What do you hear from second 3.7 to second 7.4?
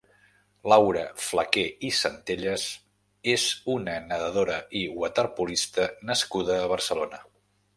una nedadora i waterpolista nascuda a Barcelona.